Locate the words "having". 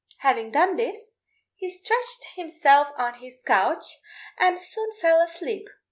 0.21-0.49